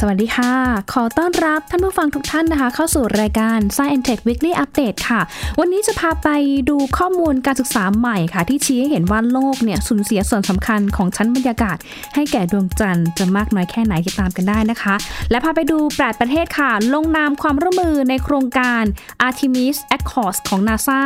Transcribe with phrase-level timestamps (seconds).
[0.00, 0.52] สวัสดีค่ะ
[0.92, 5.20] ขอต้อนรับท่านผู้ฟังทุกท่านนะคะ เข้าสู่รายการ Science Tech Weekly Update ค่ะ
[5.60, 6.28] วันนี้จะพาไป
[6.70, 11.76] ดูข้อมูลการศึกษาใหม่ค่ะ ที่ชี้ให้เห็นว่าโลกเนี่ยสูญเสียส่วนสำคัญของชั้นบรรยากาศ
[12.14, 14.94] ให้แก่ดวงจันทร์จะมากน้อยแค่ไหนติดตามกันได้นะคะ
[15.30, 18.82] และพาไปดู8ประเทศค่ะ ลงนามความร่วมมือในโครงการ
[19.26, 21.00] Artemis Accords ของ NASA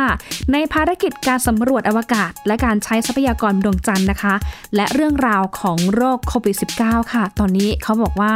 [0.53, 4.33] ในภารกิจการสำรวจอวกาศ และการใช้ทรัพยากรดวงจันทร์นะคะ
[4.75, 8.33] และเรื่องราวของโรคโควิด -19 ค่ะ ตอนนี้เขาบอกว่า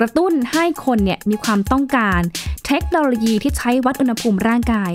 [0.00, 2.20] กระตุ้นให้คนเนี่ยมีความต้องการ
[2.66, 4.90] เทคโนโลยีที่ใช้วัดอุณหภูมิร่างกาย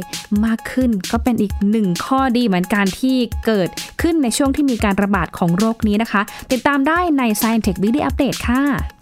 [0.45, 3.69] มากขึ้น ก็เป็นอีกหนึ่งข้อดีเหมือนกันที่เกิด
[4.01, 8.94] ขึ้นในช่วงที่มีการระบาดของโรคนี้นะคะ ติดตามได้ใน Science Tech Weekly Update ค่ะ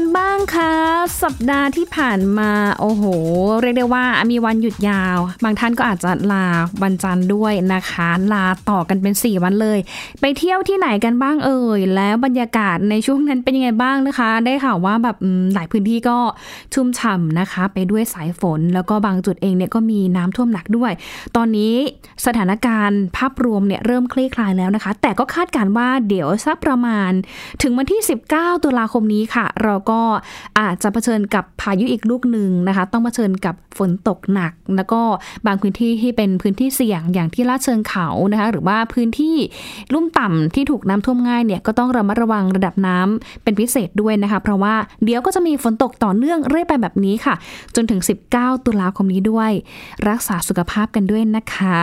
[0.00, 0.72] กันบ้างคะ
[1.22, 3.02] สัปดาห์ที่ผ่านมา โอ้โห
[3.62, 6.46] เรียกได้ว่ามีวันหยุดยาว บางท่านก็อาจจะลา
[6.82, 9.78] วันจันทร์ด้วยนะคะ ลาต่อกันเป็น 4 วันเลย
[10.20, 15.16] ไปเที่ยวที่ไหนกันบ้างเอ่ย แล้วบรรยากาศในช่วงนั้นเป็นยังไงบ้างนะคะ ได้ข่าวว่าแบบ
[15.54, 16.18] หลายพื้นที่ก็
[16.74, 20.92] ชุ่มฉ่ำนะคะ ไปด้วยสายฝนแล้วก็บางจุดเองเนี่ยก็มีน้ำท่วมหนักด้วย
[21.36, 21.74] ตอนนี้
[22.26, 27.10] สถานการณ์ภาพรวมเนี่ยเริ่มคลี่คลายแล้วนะคะ แต่ก็คาดการณ์ว่าเดี๋ยวสักประมาณ
[27.62, 28.00] ถึงวันที่
[28.32, 29.89] 19 ตุลาคมนี้ค่ะ เราก็
[30.58, 35.00] อาจจะเผชิญกับพายุอีกลูกหนึ่งนะคะ ต้องเผชิญกับฝนตกหนัก แล้วก็
[35.46, 39.36] บางพื้นที่ที่เป็นพื้นที่เสี่ยงอย่างที่ลาดเชิงเขานะคะ หรือว่าพื้นที่
[39.92, 44.74] ลุ่มต่ำที่ถูกน้ำท่วมง่ายเนี่ยก็ต้องระมัดระวังระดับน้ำเป็นพิเศษด้วยนะคะ เพราะว่า
[45.04, 47.34] เดี๋ยวก็จะมีฝนตกต่อเนื่องเรื่อยไปแบบนี้ค่ะ
[47.74, 48.00] จนถึง
[48.34, 49.50] 19 ตุลาคมนี้ด้วย
[50.08, 51.80] รักษาสุขภาพกันด้วยนะคะ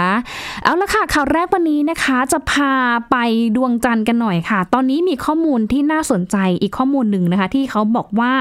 [0.63, 2.71] เอาละค่ะข่าวแรกวันนี้นะคะจะพา
[3.11, 3.15] ไป
[3.55, 8.33] ดวงจันทร์กันหน่อยค่ะ ตอนนี้มีข้อมูลที่น่าสนใจอีกข้อมูลหนึ่งนะคะ ที่เขาบอกว่า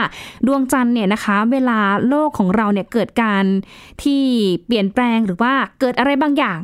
[0.46, 3.44] ดวงจันทร์เนี่ยนะคะ เวลาโลกของเราเนี่ยเกิดการ
[4.03, 4.22] ที่
[4.66, 6.60] เปลี่ยนแปลงหรือว่าเกิดอะไรบางอย่าง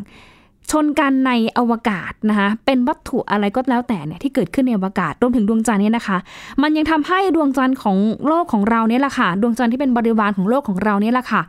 [0.70, 6.18] ชนกันในอวกาศนะคะเป็นวัตถุอะไรก็แล้วแต่เนี่ยที่เกิดขึ้นในอวกาศรวมถึงดวงจันทร์เนี่ยนะคะ
[6.62, 7.96] มันยังทำให้ดวงจันทร์ของ
[8.26, 11.42] โลกของเราเนี่ยแหละค่ะดวงจันทร์ที่เป็นบริวารของโลกของเราเนี่ยแหละค่ะ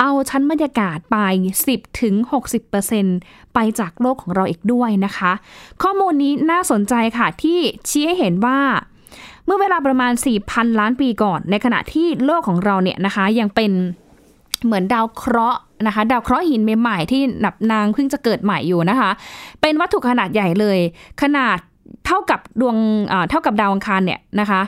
[0.00, 1.16] เอาชั้นบรรยากาศไป
[1.60, 2.14] 10ถึง
[2.84, 5.32] 60%ไปจากโลกของเราอีกด้วยนะคะ
[5.82, 8.58] ข้อมูลนี้น่าสนใจค่ะที่ชี้ให้เห็นว่า
[9.46, 10.12] เมื่อเวลาประมาณ
[10.46, 13.70] 4,000 ล้านปีก่อน ในขณะที่โลกของเราเนี่ยนะคะ ยังเป็น
[14.64, 19.10] เหมือนดาวเคราะห์นะคะ ดาวเคราะห์หินใหม่ๆที่นับนางเพิ่งจะเกิดใหม่อยู่นะคะ
[19.60, 20.78] เป็นวัตถุขนาดใหญ่เลย
[21.22, 21.56] ขนาด
[22.06, 22.76] เท่ากับดวง
[23.30, 24.60] เท่ากับดาวอังคารเนี่ยนะคะ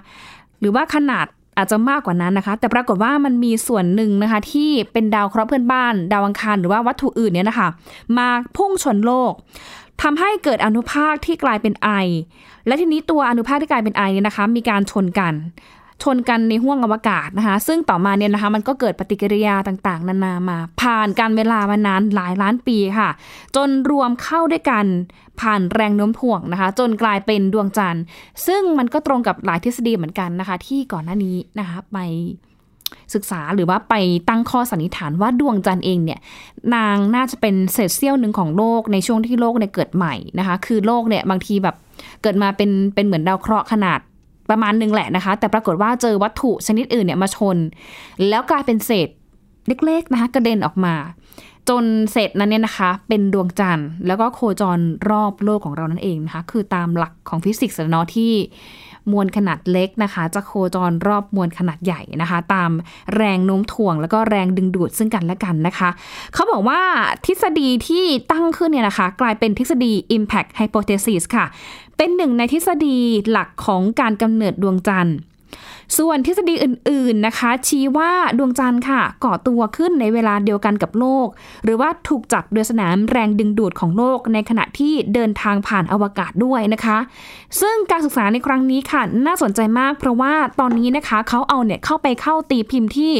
[0.61, 1.27] หรือว่าขนาด
[1.59, 7.69] อาจจะมากกว่านั้นนะคะ แต่ปรากฏว่ามันมีส่วนหนึ่งนะคะ ที่เป็นดาวเคราะห์เพื่อนบ้าน ดาวอังคารหรือว่าวัตถุอื่นเนี่ยนะคะ
[8.19, 9.33] มาพุ่งชนโลก
[10.03, 11.91] ทำให้เกิดอนุภาคที่กลายเป็นไอ
[12.67, 15.35] และทีนี้ตัวอนุภาคที่กลายเป็นไอเนี่ยนะคะ มีการชนกัน
[16.03, 23.11] ชนกันในห้วงอวกาศนะคะ ซึ่งต่อมาเนี่ยนะคะมันก็เกิดปฏิกิริยาต่างๆ นานามา ผ่านการเวลามานานหลายล้านปีค่ะ
[23.57, 24.87] จนรวมเข้าด้วยกัน
[25.41, 28.05] ผ่านแรงโน้มถ่วงนะคะ จนกลายเป็นดวงจันทร์
[28.47, 31.99] ซึ่งมันก็ตรงกับหลายทฤษฎีเหมือนกันนะคะ ที่ก่อนหน้านี้นะคะไป
[33.15, 33.95] ศึกษาหรือว่าไป
[34.29, 36.21] ตั้งข้อสันนิษฐานว่าดวงจันทร์เองเนี่ย
[36.75, 41.77] นางน่าจะเป็นเศษเสี้ยวหนึ่งของโลกในช่วงที่โลกเนี่ยเกิดใหม่นะคะ คือโลกเนี่ยบางทีแบบ
[42.23, 44.01] เกิดมาเป็นเป็นเหมือนดาวเคราะห์ขนาด
[44.51, 47.57] ประมาณหนึ่งแหละนะคะ แต่ปรากฏว่าเจอวัตถุชนิดอื่นเนี่ยมาชน
[48.29, 49.09] แล้วกลายเป็นเศษ
[49.85, 50.95] เล็กๆนะคะกระเด็นออกมา
[51.69, 54.79] จนเศษนั้นเนี่ยนะคะ เป็นดวงจันทร์ แล้วก็โคจร
[55.11, 58.33] รอบโลกของเรานั่นเองนะคะ คือตามหลักของฟิสิกส์เนาะที่
[59.13, 62.71] มวลขนาดเล็กนะคะ จะโคจรรอบมวลขนาดใหญ่นะคะ ตาม
[63.17, 65.89] แรงโน้มถ่วงแล้วก็แรงดึงดูดซึ่งกันและกันนะคะ
[66.35, 66.81] เขาบอกว่า
[67.27, 71.47] ทฤษฎีที่ตั้งขึ้นเนี่ยนะคะ กลายเป็นทฤษฎี impact hypothesis ค่ะ
[71.97, 72.99] เป็นหนึ่งในทฤษฎี
[73.31, 75.17] หลักของการกำเนิดดวงจันทร์
[75.99, 81.27] ส่วนทฤษฎีอื่นๆนะคะ ชี้ว่าดวงจันทร์ค่ะ ก่อตัวขึ้นในเวลาเดียวกันกับโลก
[81.65, 86.99] หรือว่าถูกจับโดยสนามแรงดึงดูดของโลกในขณะที่เดินทางผ่านอวกาศด้วยนะคะ
[87.61, 93.13] ซึ่งการศึกษาในครั้งนี้ค่ะ น่าสนใจมากเพราะว่าตอนนี้นะคะเขาเอาเนี่ยเข้าไปเข้าตีพิมพ์ที่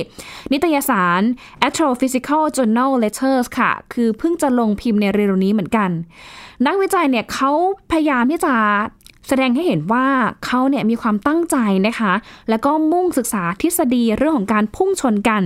[0.53, 1.21] นิตยสาร
[1.67, 5.91] Astrophysical Journal Letters ค่ะ คือเพิ่งจะลงพิมพ์ในเร็วนี้เหมือนกัน
[6.67, 7.51] นักวิจัยเนี่ยเขา
[7.91, 8.55] พยายามที่จะ
[9.29, 10.07] แสดงให้เห็นว่า
[10.45, 11.57] เขาเนี่ยมีความตั้งใจ
[11.87, 12.13] นะคะ
[12.49, 15.43] แล้วก็มุ่งศึกษาทฤษฎีเรื่องของการพุ่งชนกัน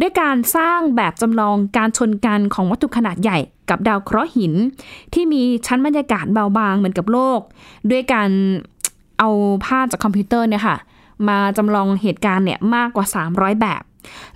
[0.00, 3.38] ด้วยการสร้างแบบจำลองการชนกันของวัตถุขนาดใหญ่
[3.70, 4.54] กับดาวเคราะห์หิน
[5.14, 7.40] ที่มีชั้นบรรยากาศเบาบางเหมือนกับโลก
[7.90, 8.30] ด้วยการ
[9.18, 9.28] เอา
[9.66, 10.76] ภาพจากคอมพิวเตอร์เนี่ยค่ะ
[11.28, 13.82] มาจำลองเหตุการณ์เนี่ยมากกว่า 300 แบบ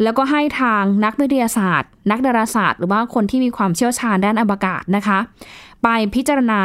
[0.02, 5.19] แล้วก็ให้ทางนักวิทยาศาสตร์ นักดาราศาสตร์ หรือว่าคนที่มีความเชี่ยวชาญด้านอวกาศนะคะ
[5.82, 6.62] ไปพิจารณา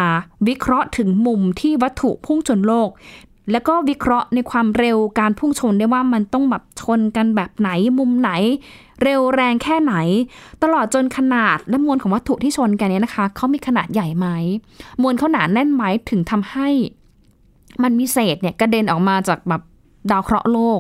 [0.48, 2.90] วิเคราะห์ถึงมุมที่วัตถุพุ่งชนโลก
[3.52, 7.70] แล้วก็วิเคราะห์ในความเร็วการพุ่งชนได้ว่ามันต้องแบบชนกันแบบไหน
[8.00, 8.32] มุมไหน
[9.04, 9.94] เร็วแรงแค่ไหน
[10.64, 14.28] ตลอดจนขนาดและมวลของวัตถุที่ชนกันเนี่ยนะคะเขามีขนาดใหญ่ไหม
[15.02, 16.70] มวลเขาหนาแน่นไหมถึงทำให้
[17.84, 19.62] มันมีเศษเนี่ยกระเด็นออกมาจากแบบ
[20.12, 20.80] ดาวเคราะห์โลก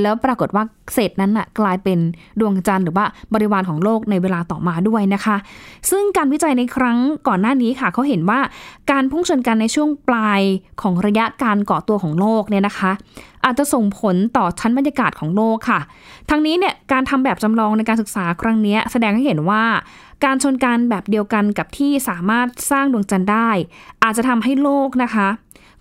[0.00, 0.64] แล้วปรากฏว่า
[0.94, 1.98] เศษนั้นน่ะกลายเป็น
[2.40, 3.04] ดวงจันทร์หรือว่า
[3.34, 5.36] บริวารของโลกในเวลาต่อมาด้วยนะคะ
[5.90, 6.98] ซึ่งการวิจัยในครั้ง
[7.28, 8.40] ก่อนหน้านี้ค่ะเขาเห็นว่า
[8.90, 10.40] การพุ่งชนกันในช่วงปลาย
[10.82, 12.92] ของระยะการก่อตัวของโลกเนี่ยนะคะ
[13.44, 15.80] อาจจะส่งผลต่อชั้นบรรยากาศของโลกค่ะ
[16.30, 19.64] ทั้งนี้เนี่ยการทำแบบจำลองในการศึกษาครั้งนี้แสดงให้เห็นว่า
[20.24, 23.50] การชนกันแบบเดียวกันกับที่สามารถสร้างดวงจันทร์ได้
[24.02, 25.28] อาจจะทำให้โลกนะคะ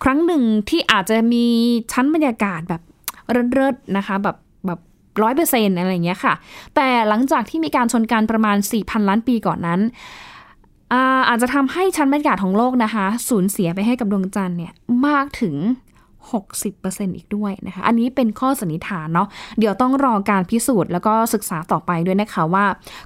[0.03, 1.45] ครั้งหนึ่งที่อาจจะมี
[1.91, 2.81] ชั้นบรรยากาศแบบ
[3.31, 4.79] เริดๆนะคะแบบแบบ
[5.21, 6.33] ร้อยเปอร์เซ็นต์อะไรอย่างเงี้ยค่ะ
[6.75, 9.79] แต่หลังจากที่มีการชนกันประมาณ 4,000 ล้านปีก่อนนั้น
[10.93, 14.73] อาอาจจะทำให้ชั้นบรรยากาศของโลกนะคะ สูญเสียไปให้กับดวงจันทร์เนี่ย
[15.07, 15.55] มากถึง
[16.29, 19.27] 60%อีกด้วยนะคะ อันนี้เป็นข้อสันนิษฐานเนาะ
[19.59, 22.65] เดี๋ยวต้องรอการพิสูจน์แล้วก็ศึกษาต่อไปด้วยนะคะว่า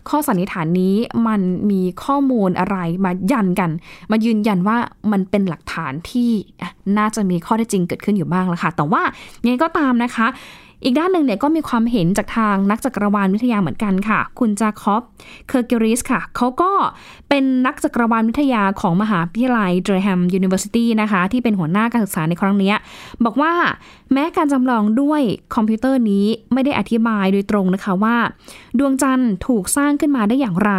[0.10, 0.96] ข้อสันนิษฐานนี้
[1.28, 1.42] มัน
[1.72, 3.72] มีข้อมูลอะไรมายันกัน
[4.12, 4.78] มายืนยันว่า
[5.12, 6.32] มันเป็นหลักฐานที่
[6.98, 9.02] น่าจะมีข้อเท็จจริงเกิดขึ้นอยู่บ้างแล้วค่ะ แต่ว่า
[9.44, 10.28] ยังไงก็ตามนะคะ
[10.86, 15.02] อีกด้านหนึ่งเนี่ยก็มีความเห็นจากทางนักจักรวาลวิทยาเหมือนกันค่ะ คุณ Jacob
[15.48, 16.72] Kegerreis ค่ะ เขาก็
[17.30, 22.74] เป็นนักจักรวาลวิทยาของมหาวิทยาลัย Durham University นะคะ ที่เป็นหัวหน้าการศึกษาในครั้งนี้
[23.26, 23.52] บอกว่า
[24.14, 25.22] แม้การจำลองด้วย
[25.56, 28.18] คอมพิวเตอร์นี้ไม่ได้อธิบายโดยตรงนะคะว่า
[28.80, 30.72] ดวงจันทร์ถูกสร้างขึ้นมาได้อย่างไร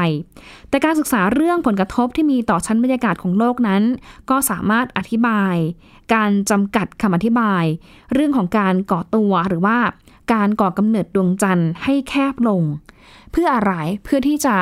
[0.69, 3.83] แต่การศึกษาเรื่องผลกระทบที่มีต่อชั้นบรรยากาศของโลกนั้น
[4.31, 5.55] ก็สามารถอธิบาย
[6.15, 7.65] การจำกัดคำอธิบาย
[8.13, 9.79] เรื่องของการก่อตัวหรือว่า
[10.33, 12.63] การก่อกำเนิดดวงจันทร์ให้แคบลง
[13.33, 13.73] เพื่ออะไร
[14.05, 14.57] เพื่อที่จะ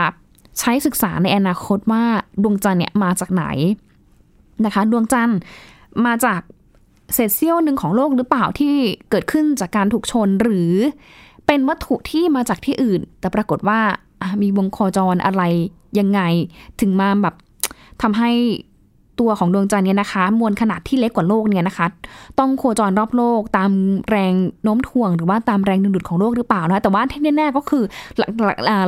[0.58, 2.04] ใช้ศึกษาในอนาคตว่า
[2.42, 3.44] ดวงจันทร์เนี่ยมาจากไหน
[4.64, 5.38] นะคะ ดวงจันทร์
[6.06, 6.40] มาจาก
[7.14, 8.74] เศษเสี้ยวหนึ่งของโลกหรือเปล่าที่
[9.10, 10.72] เกิดขึ้นจากการถูกชนหรือ
[11.46, 13.80] เป็นวัตถุที่มาจากที่อื่น แต่ปรากฏว่า
[14.42, 15.42] มีวงโคจรอะไร
[15.98, 16.20] ยังไง
[16.80, 17.34] ถึงมาแบบ
[18.02, 18.30] ทำให้
[19.20, 21.86] ตัวของดวงจันทร์เนี่ยนะคะ มวลขนาดที่เล็กกว่าโลกเนี่ยนะคะ
[22.38, 23.70] ต้องโคจรรอบโลกตาม
[24.10, 24.32] แรง
[24.64, 27.84] โน้มถ่วง หรือว่าตามแรงดึงดูดของโลกหรือเปล่านะแต่ว่าที่แน่ๆก็คือ
[28.18, 28.30] หลัก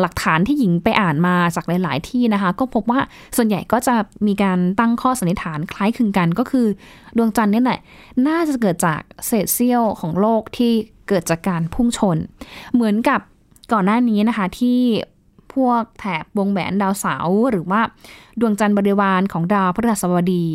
[0.02, 3.00] หลักฐานที่หญิงไปอ่านมาจากหลายๆที่นะคะ ก็พบว่า
[3.36, 3.94] ส่วนใหญ่ก็จะ
[4.26, 6.66] มีการตั้งข้อสันนิษฐานคล้ายคลึงกันก็คือ
[7.16, 7.80] ดวงจันทร์นี่แหละ
[8.26, 10.72] น่าจะเกิดจากเศษเสี้ยวของโลกที่
[11.08, 12.16] เกิดจากการพุ่งชน
[12.74, 13.20] เหมือนกับ
[13.72, 14.78] ก่อนหน้านี้นะคะที่
[15.56, 17.80] พวกแถบวงแหวนดาวเสาร์หรือว่า
[18.40, 20.46] ดวงจันทร์บริวารของดาวพฤหัสบดี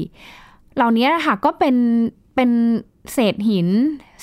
[0.75, 1.75] เหล่านี้ค่ะก็เป็น
[2.35, 2.49] เป็น
[3.13, 3.67] เศษหิน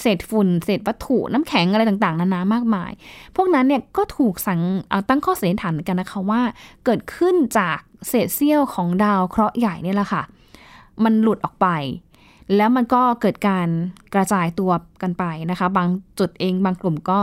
[0.00, 2.92] เศษฝุ่น เศษวัตถุน้ำแข็งอะไรต่างๆนานามากมาย
[3.36, 4.60] พวกนั้นเนี่ยก็ถูกสัง
[5.08, 6.42] ตั้งข้อสันนิษฐานกันนะคะว่า
[6.84, 7.78] เกิดขึ้นจาก
[8.08, 10.22] เศษเสี้ยวของดาวเคราะห์ใหญ่นี่แหละค่ะ
[11.04, 11.68] มันหลุดออกไป
[12.56, 13.68] แล้วมันก็เกิดการ
[14.14, 14.70] กระจายตัว
[15.02, 15.88] กันไปนะคะ บาง
[16.18, 17.20] จุดเองบางกลุ่มก็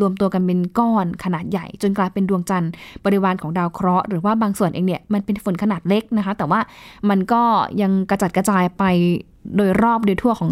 [0.00, 2.70] รวมตัวกันเป็นก้อนขนาดใหญ่ จนกลายเป็นดวงจันทร์
[3.04, 6.60] บริวารของดาวเคราะห์หรือว่าบางส่วนเองเนี่ยมันเป็นฝนขนาดเล็กนะคะ แต่ว่า
[7.10, 7.42] มันก็
[7.82, 8.84] ยังกระจัดกระจายไป
[9.56, 10.50] โดยรอบโดยทั่วของ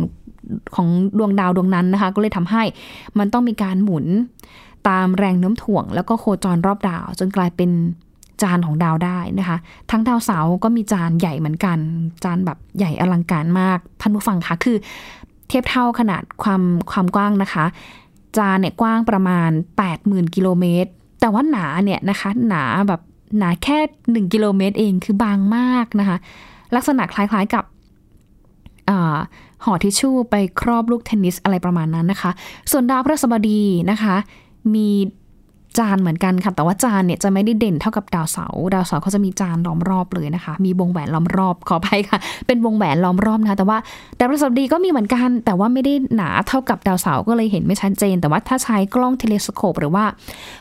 [0.74, 0.88] ของ
[1.18, 2.62] ดวงดาวดวงนั้นนะคะ ก็เลยทำให้
[3.18, 4.06] มันต้องมีการหมุน
[4.88, 7.70] ตามแรงโน้มถ่วง แล้วก็โคจรรอบดาว จนกลายเป็น
[8.42, 9.56] จานของดาวได้นะคะ
[9.90, 11.78] ทั้งดาวเสาร์ก็มีจานใหญ่เหมือนกัน
[12.24, 14.76] จานแบบใหญ่อลังการมากท่านผู้ฟังคะคือ
[15.48, 17.64] เทียบเท่าขนาดความความกว้างนะคะ
[18.36, 19.50] จานเนี่ยกว้างประมาณ
[19.92, 23.00] 80,000กิโลเมตร แต่ว่าหนาเนี่ยนะคะหนาแบบ
[23.38, 23.78] หนาแค่
[24.26, 26.16] 1 กิโลเมตรเองคือบางมากนะคะ
[26.74, 27.64] ลักษณะคล้ายๆกับ
[29.64, 32.30] ห่อทิชชู่ไปครอบลูกเทนนิสอะไรประมาณนั้นนะคะ
[32.70, 34.16] ส่วนดาวพฤหัสบดีนะคะ
[34.74, 34.88] มี
[35.78, 43.78] จานเหมือนกันค่ะแต่ว่าจานเนี่ยจะไม่ได้เด่นเท่ากับดาวเสาร์ดาวเสาร์เขาจะมีจานล้อมรอบเลยนะคะ มีวงแหวนล้อมรอบขอไปค่ะ เป็นวงแหวนล้อมรอบนะคะแต่ว่า
[44.18, 50.04] ดาวพฤหัสบดีก็มีเหมือนกัน แต่ว่าไม่ได้หนาเท่ากับดาวเสาร์ก็เลยเห็นไม่ชัดเจน แต่ว่าถ้าใช้กล้องเทเลสโคปหรือว่า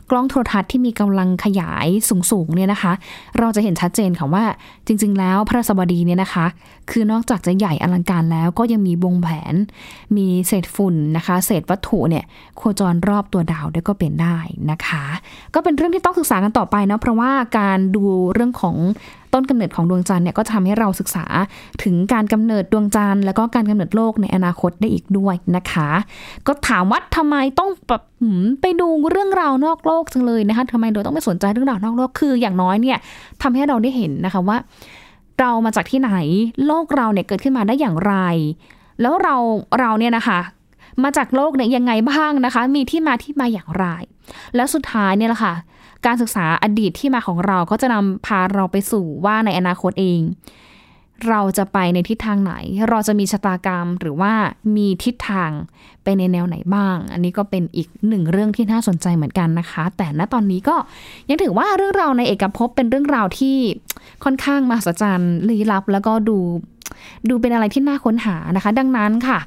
[0.09, 1.87] กล้องโทรทัศน์ที่มีกำลังขยาย
[2.31, 2.93] สูงๆเนี่ยนะคะ
[3.39, 4.43] เราจะเห็นชัดเจนค่ะว่า
[4.87, 6.45] จริง ๆ แล้วพระสบดีเนี่ยนะคะ
[6.91, 9.55] คือนอกจากจะใหญ่อลังการแล้วก็ยังมีวงแหวน
[10.17, 12.25] มีเศษฝุ่นนะคะ เศษวัตถุเนี่ย
[12.57, 14.37] โคจรรอบตัวดาวได้ก็เป็นได้
[14.71, 14.98] นะคะ
[15.55, 18.03] ก็เป็นเรื่องที่ต้องศึกษากันต่อไปนะเพราะว่าการดู
[18.33, 18.75] เรื่องของ
[19.33, 21.25] ต้นกำเนิดของดวงจันทร์เนี่ยก็ทำให้เราศึกษา
[21.83, 25.89] ถึงการกำเนิดดวงจันทร์แล้วก็การกำเนิดโลกในอนาคตได้อีกด้วยนะคะ
[26.47, 28.01] ก็ถามว่าทำไมต้องแบบ
[28.61, 32.97] ไปดูเรื่องราวนอกโลกจังเลยนะคะทำไมเราต้องไปสนใจเรื่องราวนอกโลกคืออย่างน้อยเนี่ย
[33.41, 34.57] ทำให้เราได้เห็นนะคะว่า
[35.39, 36.11] เรามาจากที่ไหน
[36.65, 38.15] โลกเราเนี่ยเกิดขึ้นมาได้อย่างไร
[39.01, 39.35] แล้วเรา
[39.79, 40.39] เราเนี่ยนะคะ
[41.03, 43.85] มาจากโลกเนี่ยยังไงบ้างนะคะ มีที่มาที่มาอย่างไร
[44.55, 45.53] แล้วสุดท้ายเนี่ยแหละค่ะ
[46.05, 50.21] การศึกษาอดีตที่มาของเราก็จะนำพาเราไปสู่ว่าในอนาคตเอง
[51.29, 52.53] เราจะไปในทิศทางไหน
[52.89, 54.33] เราจะมีชะตากรรมหรือว่า
[54.75, 55.51] มีทิศทาง
[56.03, 60.75] ไปในแนวไหนบ้าง อันนี้ก็เป็นอีกหนึ่งเรื่องที่น่าสนใจเหมือนกันนะคะ แต่ณตอนนี้ก็
[61.29, 63.57] ยังถือว่าเรื่องราวในเอกภพเป็นเรื่องราวที่
[64.23, 66.37] ค่อนข้างมหัศจรรย์ลี้ลับ แล้วก็ดู
[67.29, 69.39] ดูเป็นอะไรที่น่าค้นหานะคะ ดังนั้นค่ะ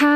[0.00, 0.14] ถ้า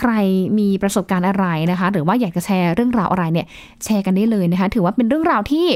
[0.00, 0.12] ใคร
[0.58, 3.46] มีประสบการณ์อะไรนะคะ หรือว่าอยากจะแชร์เรื่องราวอะไรเนี่ย
[3.84, 5.66] แชร์กันได้เลยนะคะ ถือว่าเป็นเรื่องราวที่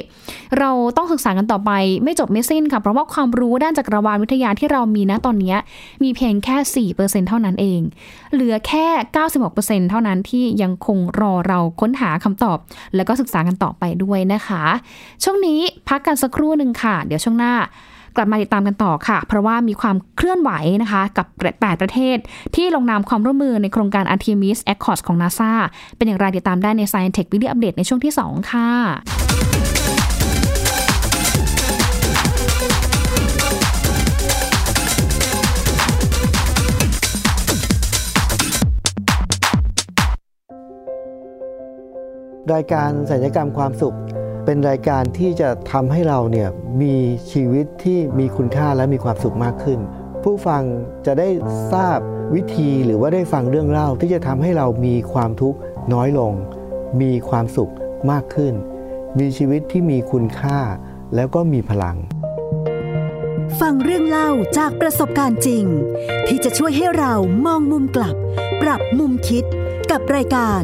[0.58, 1.70] เราต้องศึกษากันต่อไป
[2.04, 5.54] ไม่จบไม่สิ้นค่ะเพราะว่าความรู้ด้านจักรวาลวิทยาที่เรามีนะตอนนี้
[6.02, 7.80] มีเพียงแค่ 4%เท่านั้นเอง
[8.32, 8.86] เหลือแค่
[9.38, 12.58] 96%เท่านั้นที่ยังคงรอเราค้นหาคำตอบ
[12.94, 14.64] แล้วก็ศึกษากันต่อไปด้วยนะคะ
[15.24, 17.54] ช่วงนี้พักกันสักครู่หนึ่งค่ะ เดี๋ยวช่วงหน้า
[18.16, 20.50] กลับมาติดตามกันต่อค่ะ เพราะว่ามีความเคลื่อนไหว
[20.82, 22.16] นะคะกับ 8 ประเทศ
[22.54, 25.52] ที่ลงนามความร่วมมือในโครงการ Artemis Accords ของ NASA
[25.96, 28.70] เป็นอย่างไรติดตามได้ใน Science Tech Video Update ในช่วงที่ 2 ค่ะ
[42.54, 43.96] รายการสัญญกรรมความสุข
[44.44, 46.48] เป็นรายการที่จะทำให้เราเนี่ย
[46.82, 46.96] มี
[47.32, 49.80] ชีวิตที่มีคุณค่าและมีความสุขมากขึ้น
[50.22, 50.62] ผู้ฟัง
[51.06, 51.28] จะได้
[51.72, 51.98] ทราบ
[52.34, 55.58] วิธีหรือว่าได้ฟังเรื่องเล่าที่จะทำให้เรามีความทุกข์
[55.92, 56.32] น้อยลง
[57.00, 57.72] มีความสุข
[58.10, 58.54] มากขึ้น
[59.18, 60.58] มีชีวิตที่มีคุณค่า
[61.14, 61.96] แล้วก็มีพลัง
[63.60, 65.64] ฟังเรื่องเล่าจากประสบการณ์จริง
[66.26, 67.14] ที่จะช่วยให้เรา
[67.46, 68.16] มองมุมกลับ
[68.62, 69.44] ปรับมุมคิด
[69.90, 70.62] กับรายการ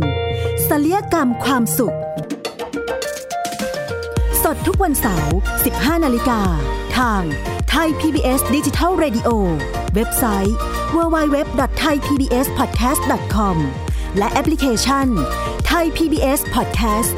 [0.69, 1.96] ศัลยกรรมความสุข
[4.53, 5.37] สดทุกวันเสาร์
[5.69, 6.41] 15 นาฬิกา
[6.99, 7.23] ทาง
[7.71, 9.29] ไทย PBS Digital Radio
[9.95, 10.57] เว็บไซต์
[10.95, 13.57] www.thaipbspodcast.com
[14.19, 15.07] และแอปพลิเคชัน
[15.71, 17.15] Thai PBS Podcast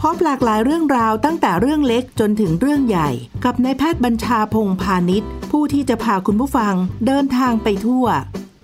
[0.00, 3.10] พบหลากหลายเรื่องราวตั้งแต่เรื่องเล็กจนถึงเรื่องใหญ่
[3.44, 6.74] กับนายแพทย์บัญชาพงพาณิชย์ ผู้ที่จะพาคุณผู้ฟัง
[7.06, 8.06] เดินทางไปทั่ว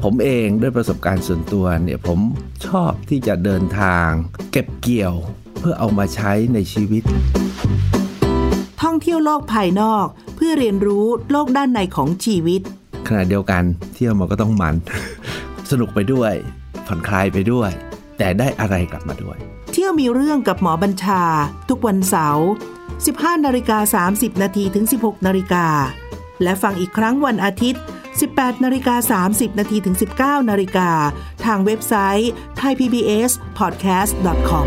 [0.02, 2.20] ผมเองด้วยประสบการณ์ส่วนตัวเนี่ยผม
[2.66, 4.08] ชอบที่จะเดินทาง
[4.52, 5.14] เก็บเกี่ยว
[5.60, 7.02] เพื่อเอามาใช้ในชีวิต
[8.82, 12.60] ท่องเที่ยวโลกภายนอกเพื่อเรียนรู้โลกด้านในของชีวิต
[13.08, 13.62] ขณะเดียวกัน
[13.94, 14.74] เที่ยวมันก็ต้องมัน
[15.70, 16.32] สนุกไปด้วย
[16.86, 17.70] ผ่อนคลายไปด้วย
[18.18, 19.36] แต่ได้อะไรกลับมาด้วย
[19.72, 21.22] เที่ยวมีเรื่องกับหมอบัญชา
[21.68, 22.48] ทุกวันเสาร์
[22.96, 25.66] 15นาฬิกา30 นาทีถึง 16นาฬิกา
[26.42, 27.82] และฟังอีกครั้งวันอาทิตย์
[28.22, 30.90] 18นาฬิกา30นาทีถึง 19นาฬิกา
[31.44, 32.30] ทางเว็บไซต์
[32.60, 34.66] thaipbspodcast.com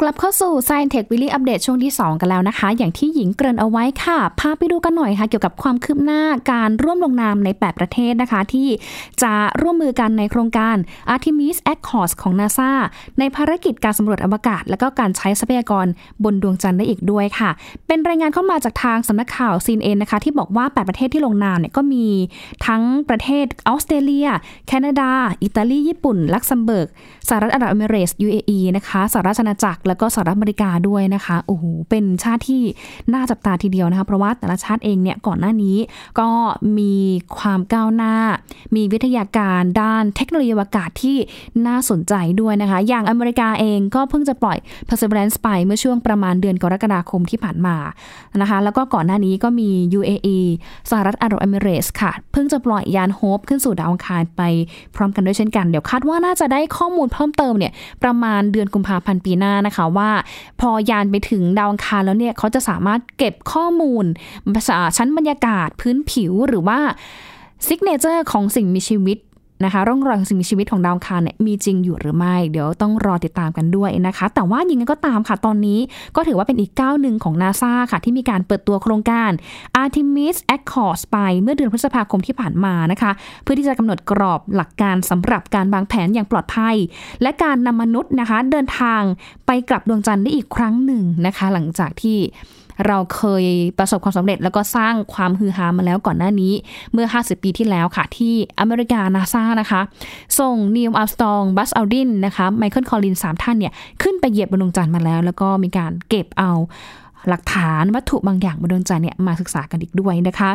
[0.03, 8.67] กลับเข้าสู่ Science Tech Weekly Update ช่วงที่ 2 กันแล้วนะคะ อย่างที่หญิงเกริ่นเอาไว้ค่ะ พาไปดูกันหน่อยค่ะ เกี่ยวกับความคืบหน้าการร่วมลงนามใน 8 ประเทศนะคะ ที่
[9.23, 10.75] จะร่วมมือกันในโครงการ
[11.13, 12.71] Artemis Accords ของ NASA
[13.19, 15.85] ในภารกิจการสำรวจอวกาศ และก็การใช้ทรัพยากร
[16.23, 17.49] บนดวงจันทร์ได้อีกด้วยค่ะ
[17.87, 22.05] เป็นรายงานเข้ามาจากทางสำนักข่าวซีนเอ็นนะคะ ที่บอกว่า 8 ประเทศที่ลงนามเนี่ยก็มี
[22.67, 24.27] ทั้งประเทศออสเตรเลีย
[24.67, 25.11] แคนาดา
[25.43, 26.87] อิตาลี ญี่ปุ่น ลักเซมเบิร์ก
[27.27, 32.61] สหรัฐอาหรับเอมิเรตส์ UAE นะคะ สหราชอาณาจักรแล้วก็สหรัฐอเมริกาด้วยนะคะโอ้โหเป็นชาติที่
[33.13, 35.77] น่าจับตาทีเดียวนะคะเพราะว่าแต่ละชาติเองเนี่ยก่อนหน้านี้
[36.19, 36.29] ก็
[36.77, 36.95] มี
[37.37, 38.15] ความก้าวหน้า
[38.75, 41.17] มีวิทยาการด้านเทคโนโลยีอวกาศที่
[41.67, 44.57] น่าสนใจด้วยนะคะ อย่างอเมริกาเองก็เพิ่งจะปล่อย
[44.87, 47.77] Perseverance ไปเมื่อช่วงประมาณเดือนกรกฎาคมที่ผ่านมา
[48.41, 49.69] นะคะ แล้วก็ก่อนหน้านี้ก็มี
[49.99, 50.37] UAE
[50.89, 54.41] สหรัฐอาหรับเอมิเรตส์ค่ะ เพิ่งจะปล่อยยาน Hope ขึ้นสู่ดาวอังคารไป
[54.95, 57.71] พร้อมกันด้วยเช่นกัน เดี๋ยวคาดว่าน่าจะได้ข้อมูลเพิ่มเติมเนี่ย
[58.03, 60.09] ประมาณเดือนกุมภาพันธ์ปีหน้านะคะว่า
[60.59, 64.05] พอยานไปถึงดาวอังคารแล้วเนี่ยเขาจะสามารถเก็บข้อมูล
[64.97, 66.79] ชั้นบรรยากาศพื้นผิวหรือว่า
[67.67, 69.17] signature ของสิ่งมีชีวิต
[69.65, 75.79] นะคะร่องรอยของสิ่งมีชีวิตของดาวอังคารเนี่ยมีจริงอยู่หรือไม่ เดี๋ยวต้องรอติดตามกันด้วยนะคะ แต่ว่ายังไงก็ตามค่ะตอนนี้
[76.15, 79.31] ก็ถือว่าเป็นอีกก้าวหนึ่งของนาซาค่ะ ที่มีการเปิดตัวโครงการ
[79.81, 83.11] Artemis Accords ไปเมื่อเดือนพฤษภาคมที่ผ่านมานะคะ
[83.43, 86.75] เพื่อที่จะกำหนดกรอบหลักการสำหรับการวางแผนอย่างปลอดภัย
[87.21, 89.01] และการนำมนุษย์นะคะ เดินทาง
[89.47, 92.17] ไปกลับดวงจันทร์ได้อีกครั้งหนึ่งนะคะ หลังจากที่
[92.87, 93.45] เราเคย
[93.77, 96.53] ประสบความสำเร็จ แล้วก็สร้างความฮือฮามาแล้วก่อนหน้านี้
[96.93, 99.81] เมื่อ 50 ปีที่แล้วค่ะ ที่อเมริกานาซานะคะ
[100.39, 106.51] ส่งนีลอาร์มสตรองบัซอัลดรินนะคะไมเคิลคอลินสามท่านเนี่ย ขึ้นไปเหยียบบนดวงจันทร์มาแล้ว แล้วก็มีการเก็บเอา
[107.29, 110.49] หลักฐานวัตถุบางอย่างบนดวงจันทร์เนี่ยมาศึกษากันอีกด้วยนะคะ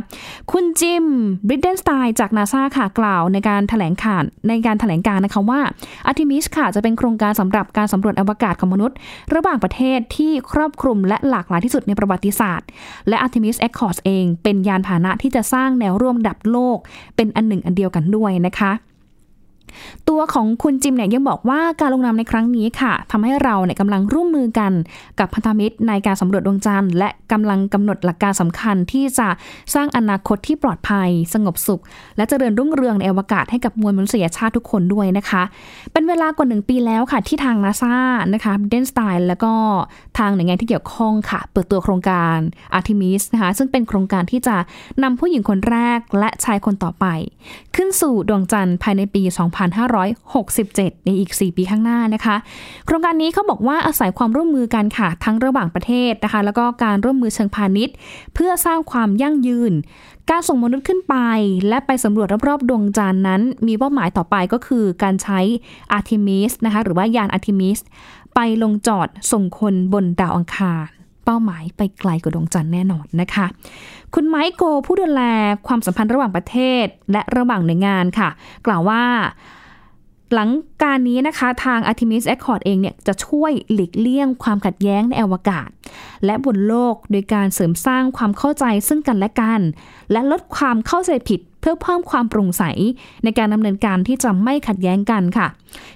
[0.53, 1.05] คุณจิม
[1.49, 5.61] บริดเดนสไตน์จากนาซาค่ะกล่าวในการแถลงข่าวในการแถลงการณ์นะคะว่า
[6.07, 8.97] อาร์ทิมิสค่ะจะเป็นโครงการสำหรับการสำรวจอวกาศของมนุษย์
[9.35, 12.69] ระหว่างประเทศที่ครอบคลุมและหลากหลายที่สุดในประวัติศาสตร์
[13.09, 16.79] และ Artemis Accords เอง เป็นยานพาหนะที่จะสร้างแนวร่วมระดับโลก
[17.17, 18.73] เป็นอันหนึ่งอันเดียวกันด้วยนะคะ
[20.09, 24.73] ตัวของคุณจิมเนี่ยยังบอกว่าการลงนามในครั้งนี้ค่ะทำให้เราเนี่ยกำลังร่วมมือกัน
[25.19, 29.29] กับพันธมิตรในการสำรวจดวงจันทร์และกำลังกำหนดหลักการสำคัญที่จะ
[29.75, 31.83] สร้างอนาคตที่ปลอดภัย สงบสุข
[32.17, 35.43] และเจริญรุ่งเรืองในอวกาศให้กับมวลมนุษยชาติทุกคนด้วยนะคะ
[35.93, 37.95] เป็นเวลากว่าหนึ่งปีแล้วค่ะ ที่ทางนาซา
[38.35, 39.53] นะคะเดนสไตล์แล้วก็
[40.19, 42.39] ทางหน่วยงานที่เกี่ยวข้องค่ะ เปิดตัวโครงการ
[42.79, 44.57] Artemis นะคะซึ่งเป็นโครงการที่จะ
[45.03, 47.07] นำผู้หญิงคนแรกและชายคนต่อไป
[47.75, 49.66] ขึ้นสู่ดวงจันทร์ภายในปี 2 0
[50.37, 52.37] 2567 ในอีก 4 ปีข้างหน้านะคะ
[52.87, 57.95] โครงการนี้เขาบอกว่าอาศัยความร่วมมือกันค่ะทั้งระหว่างประเทศนะคะ แล้วก็การร่วมมือเชิงพาณิชย์
[58.35, 59.73] เพื่อสร้างความยั่งยืน
[60.31, 61.17] การส่งมนุษย์ขึ้นไป
[61.69, 65.41] และไปสำรวจรอบๆ ดวงจันทร์นั้น มีเป้าหมายต่อไปก็คือการใช้
[65.97, 67.79] Artemis นะคะหรือว่ายาน Artemis
[68.35, 70.87] ไปลงจอดส่งคนบนดาวอังคาร
[71.25, 73.47] เป้าหมายไปไกลกว่าดวงจันทร์แน่นอนนะคะ
[74.15, 75.23] คุณไมค์โกผู้ดูแล
[75.67, 78.29] ความสัมพันธ์ระหว่างประเทศ และระหว่างหน่วยงานค่ะ
[78.67, 79.03] กล่าวว่า
[80.33, 80.51] หลัง
[80.83, 85.69] การนี้นะคะทาง Artemis Accord เองเนี่ยจะช่วยหลีกเลี่ยงความขัดแย้งในอวกาศ
[86.25, 89.61] และบนโลกโดยการเสริมสร้างความเข้าใจซึ่งกันและกัน
[90.13, 92.63] และลดความเข้าใจผิดเพื่อเพิ่มความโปร่งใส
[93.25, 95.47] ในการดำเนินการที่จะไม่ขัดแย้งกันค่ะ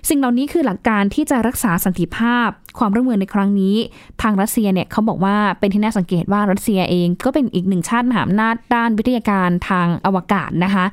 [0.08, 3.76] สิ่งเหล่านี้คือหลักการที่จะรักษาสันติภาพ ความร่วมมือในครั้งนี้
[4.22, 10.84] ทางรัสเซียเนี่ยเขาบอกว่าเป็นที่น่าสังเกตว่ารัสเซียเองก็เป็นอีกหนึ่งชาติมหาอำนาจด้านวิทยาการทางอวกาศนะคะ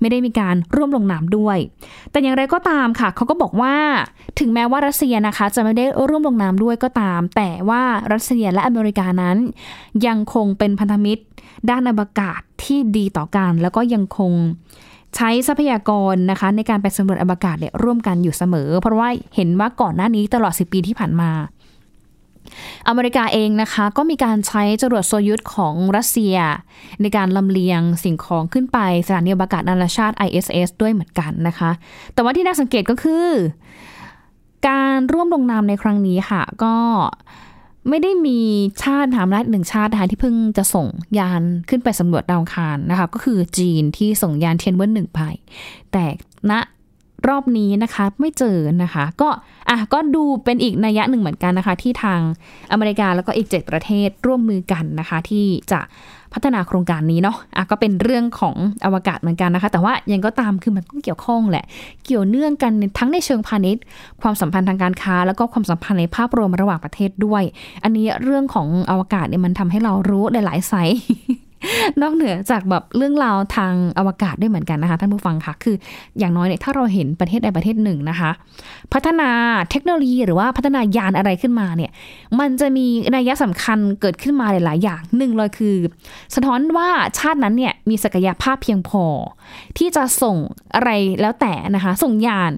[0.00, 1.58] ไม่ได้มีการร่วมลงนามด้วย
[2.10, 3.74] แต่อย่างไรก็ตามค่ะเขาก็บอกว่า
[4.40, 9.36] ถึงแม้ว่ารัสเซียนะคะจะไม่ได้ร่วมลงนามด้วยก็ตาม แต่ว่ารัสเซียและอเมริกานั้น
[10.06, 11.22] ยังคงเป็นพันธมิตร
[11.70, 14.32] ด้านอวกาศที่ดีต่อกัน แล้วก็ยังคง
[15.16, 21.30] ใช้ทรัพยากรนะคะในการไปสำรวจอวกาศเนี่ยร่วมกันอยู่เสมอ เพราะว่าเห็นว่าก่อนหน้านี้ตลอด 10 ปีที่ผ่านมา
[22.88, 26.36] อเมริกาเองนะคะก็มีการใช้จรวดโซยุทของรัสเซีย
[27.00, 31.70] ในการลำเลียงสิ่งของขึ้นไปสถานีอวกาศนานาชาติ ISS ด้วยเหมือนกันนะคะ
[32.14, 33.26] แต่ว่าที่น่าสังเกตก็คือ
[34.68, 36.74] การร่วมลงนามในครั้งนี้ค่ะ ก็
[37.88, 38.38] ไม่ได้มี
[38.82, 40.86] ชาติมหาอำนาจหนึ่งชาตินะคะที่เพิ่งจะส่ง
[41.18, 45.20] ยานขึ้นไปสำรวจดาวอังคารนะคะ ก็คือจีนที่ส่งยานเทียนเวิ่นหนึ่งไป
[45.92, 46.04] แต่
[46.50, 46.52] ณ
[47.28, 49.28] รอบนี้นะคะไม่เจอนะคะ ก็
[49.68, 52.20] อะก็ดูเป็นอีกนัยยะหนึ่งเหมือนกันนะคะ ที่ทาง
[52.72, 55.80] อเมริกาแล้วก็อีก 7 ประเทศร่วมมือกันนะคะ ที่จะ
[56.32, 61.64] พัฒนาโครงการนี้เนาะอะก็เป็นเรื่องของอวกาศเหมือนกันนะคะ แต่ว่ายังก็ตามคือมันก็เกี่ยวข้องแหละ
[62.04, 63.82] เกี่ยวเนื่องกันทั้งในเชิงพาณิชย์
[64.22, 67.42] ความสัมพันธ์ทางการค้า แล้วก็ความสัมพันธ์ในภาพรวมระหว่างประเทศด้วย
[67.84, 71.00] อันนี้เรื่องของอวกาศเนี่ยมันทำให้เรารู้หลายๆไซส์
[72.02, 75.76] นอกเหนือจากแบบเรื่องราวทางอวกาศด้วยเหมือนกันนะคะท่านผู้ฟังค่ะคือ
[76.18, 78.30] อย่างน้อยเนี่ยถ้าเราเห็นประเทศใดประเทศหนึ่งนะคะ
[78.92, 79.30] พัฒนา
[79.70, 81.90] เทคโนโลยีหรือว่าพัฒนายานอะไรขึ้นมาเนี่ย
[82.40, 85.76] มันจะมีนัยสำคัญเกิดขึ้นมาหลาย ๆ อย่างหนึ่งเลยคือ
[86.34, 89.04] สะท้อนว่าชาตินั้นเนี่ยมีศักยภาพเพียงพอ
[89.78, 90.36] ที่จะส่ง
[90.74, 92.52] อะไรแล้วแต่นะคะ ส่งยาน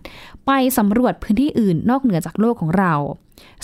[0.47, 2.95] ไปสำรวจพื้นที่อื่นนอกเหนือจากโลกของเรา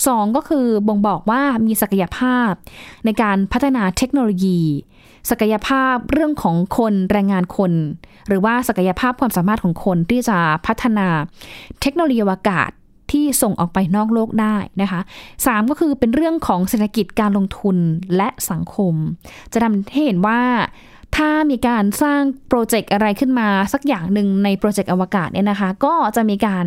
[0.07, 2.51] สองก็คือบ่งบอกว่ามีศักยภาพ
[3.05, 4.59] ในการพัฒนาเทคโนโลยี
[5.29, 7.73] ศักยภาพเรื่องของคนแรงงานคน
[8.27, 11.07] หรือว่าศักยภาพความสามารถของคนที่จะพัฒนา
[11.81, 12.69] เทคโนโลยีอวกาศ
[13.11, 15.01] ที่ส่งออกไปนอกโลกได้นะคะ
[15.45, 17.77] สามก็คือเป็นเรื่องของเศรษฐกิจการลงทุน
[18.15, 18.93] และสังคม
[19.53, 20.41] จะทำให้เห็นว่า
[21.15, 26.65] ถ้ามีการสร้างโปรเจกต์อะไรขึ้นมาสักอย่างหนึ่งในโปรเจกต์อวกาศเนี่ยนะคะ ก็จะมีการ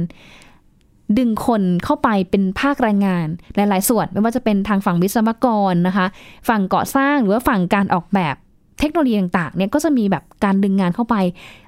[1.18, 6.06] ดึงคนเข้าไปเป็นภาคแรงงานหลาย ๆ ส่วน ไม่ว่าจะเป็นทางฝั่งวิศวกรนะคะ
[6.48, 8.36] ฝั่งก่อสร้างหรือว่าฝั่งการออกแบบ
[8.78, 11.16] เทคโนโลยีต่างๆเนี่ยก็จะมีแบบการดึงงานเข้าไป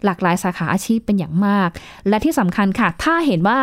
[0.05, 1.69] หลากหลายสาขาอาชีพเป็นอย่างมาก
[2.09, 3.59] และที่สำคัญค่ะ ถ้าเห็นว่า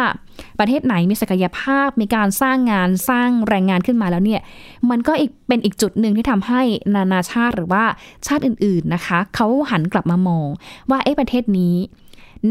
[0.60, 4.41] ประเทศไหนมีศักยภาพมีการสร้างงานสร้างแรงงานขึ้นมาแล้วเนี่ย
[4.89, 6.62] มันก็อีกเป็นอีกจุดหนึ่งที่ทำให้
[6.95, 7.83] นานาชาติหรือว่า
[8.27, 10.47] ชาติอื่นๆนะคะเขาหันกลับมามอง
[10.89, 11.75] ว่าเอ๊ะประเทศนี้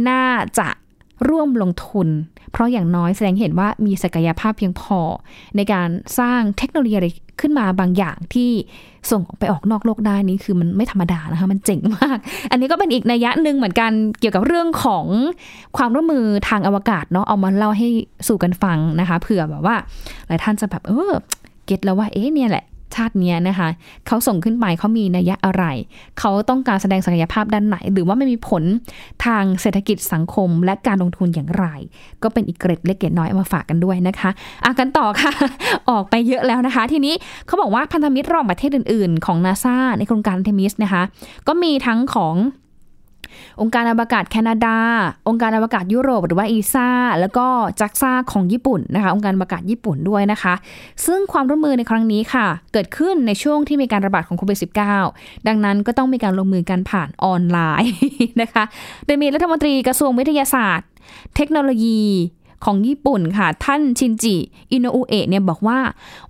[0.08, 0.24] น่า
[0.58, 0.68] จะ
[1.28, 2.08] ร่วมลงทุน
[2.52, 5.00] เพราะอย่างน้อยแสดงเห็นว่ามีศักยภาพเพียงพอ
[5.56, 7.08] ในการสร้างเทคโนโลยีอะไร
[7.40, 8.50] ขึ้นมาบางอย่างที่
[9.10, 12.18] ส่งออกไปออกนอกโลกได้นี่คือมันไม่ธรรมดานะคะมันเจ๋งมาก
[12.50, 15.04] อันนี้ก็เป็นอีกนัยยะหนึ่งเหมือนกันเกี่ยวกับเรื่องของ
[15.76, 17.88] ความร่วมมือทางอวกาศเนาะเอามาเล่าให้
[18.28, 19.76] สู่กันฟังนะคะเผื่อแบบว่า
[20.26, 21.12] หลายท่านจะแบบเออ
[21.66, 23.68] เก็ตแล้วว่าเอ๊ะเนี่ยแหละ ชาติเนี้ยนะคะ
[24.06, 25.64] เขาส่งขึ้นไปเขามีนัยยะอะไร
[26.18, 28.62] เขาต้องการแสดงศักยภาพด้านไหน หรือว่าไม่มีผล
[29.24, 31.66] ทางเศรษฐกิจสังคมและการลงทุนอย่างไร
[32.22, 34.30] ก็เป็นอีกเกร็ดเล็กเกร็ดน้อยมาฝากกันด้วยนะคะ
[34.64, 35.32] อะกันต่อค่ะ
[35.90, 37.14] ออกไปเยอะแล้วนะคะ ทีนี้
[37.46, 41.02] เขาบอกว่าพันธมิตรรองประเทศอื่น ๆ ของนาซาในโครงการเทมิสนะคะ
[41.48, 42.34] ก็มีทั้งของ
[43.60, 44.78] องค์การอวกาศแคนาดา
[45.28, 46.88] องค์การอวกาศยุโรปหรือว่าอีซ่า
[47.20, 47.46] แล้วก็
[47.80, 50.54] จักซ่าของญี่ปุ่นนะคะองค์การอวกาศญี่ปุ่นด้วยนะคะ
[51.06, 54.58] ซึ่งความร่วมมือในครั้งนี้ค่ะ เกิดขึ้นในช่วงที่มีการระบาดของโควิด
[55.02, 57.94] -19 ดังนั้นก็ต้องมีการลงมือกันผ่านออนไลน์
[58.40, 58.64] นะคะ
[59.06, 60.88] โดยมีรัฐมนตรีกระทรวงวิทยาศาสตร์
[61.36, 62.02] เทคโนโลยี
[62.64, 64.36] ของญี่ปุ่นค่ะ ท่านชินจิ
[64.72, 65.78] อินโนอุเอะเนี่ยบอกว่า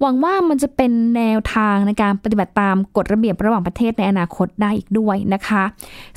[0.01, 5.62] หวังว่ามันจะเป็นแนวทางในการปฏิบัติตามกฎระเบียบระหว่างประเทศในอนาคตได้อีกด้วยนะคะ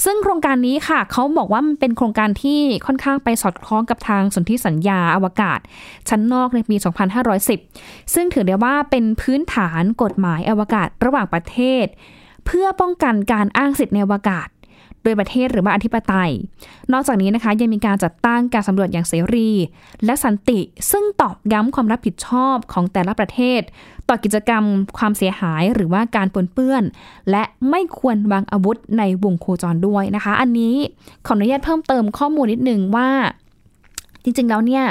[0.03, 5.59] ซึ่งโครงการนี้ค่ะเขาบอกว่ามันเป็นโครงการที่ค่อนข้างไปสอดคล้องกับทางสนธิสัญญาอวกาศ
[6.09, 6.75] ชั้นนอกในปี
[7.45, 11.85] 2510 ซึ่งถือได้ว่าเป็นพื้นฐานกฎหมายอวกาศระหว่างประเทศ
[12.45, 14.47] เพื่อป้องกันการอ้างสิทธิ์ในอวกาศ
[15.03, 16.31] โดยประเทศหรือว่าอธิปไตย
[16.93, 19.49] นอกจากนี้นะคะยังมีการจัดตั้งการสำรวจอย่างเสรี
[20.05, 20.59] และสันติ
[20.91, 23.61] ซึ่งตอกย้ำความรับผิดชอบของแต่ละประเทศ
[24.09, 24.63] ต่อกิจกรรม
[24.97, 26.83] ความเสียหายหรือว่าการปนเปื้อน
[27.29, 30.75] และไม่ควรวางอาวุธในวงโคจรด้วยนะคะ อันนี้
[31.25, 33.09] ขออนุญาตเพิ่มเติมข้อมูลนิดนึงว่า
[34.23, 34.83] จริงๆแล้วเนี่ย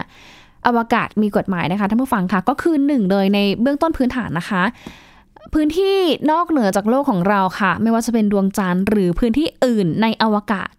[0.66, 4.62] อวกาศมีกฎหมายนะคะท่านผู้ฟังค่ะก็คือหนึ่งเลยในเบื้องต้นพื้นฐานนะคะ
[5.54, 5.96] พื้นที่
[6.30, 10.72] นอกเหนือจากโลกของเราค่ะ ไม่ว่าจะเป็นดวงจันทร์หรือพื้นที่อื่นในอวกาศ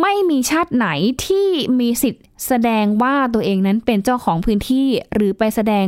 [0.00, 0.88] ไม่มีชาติไหน
[1.26, 1.48] ที่
[1.80, 5.86] มีสิทธิ์แสดงว่าตัวเองนั้นเป็นเจ้าของพื้นที่หรือไปแสดง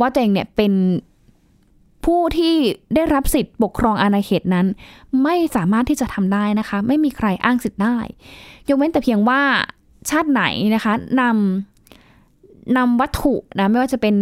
[0.00, 0.72] ว่าตัวเองเนี่ยเป็น
[2.04, 2.54] ผู้ที่
[2.94, 4.66] ได้รับสิทธิ์ปกครองอาณาเขตนั้น
[5.22, 7.98] ไม่สามารถที่จะทำได้นะคะ ไม่มีใครอ้างสิทธิ์ได้
[8.68, 9.40] ยกเว้นแต่เพียงว่า
[10.10, 11.75] ชาติไหนนะคะนำ
[12.76, 14.14] นำวัตถุนะไม่ว่าจะเป็น